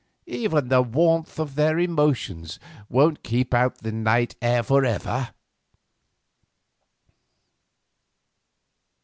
Even 0.25 0.69
the 0.69 0.81
warmth 0.81 1.37
of 1.39 1.53
their 1.53 1.77
emotions 1.77 2.57
won't 2.89 3.21
keep 3.21 3.53
out 3.53 3.77
the 3.83 3.91
night 3.91 4.35
air 4.41 4.63
for 4.63 4.83
ever." 4.83 5.29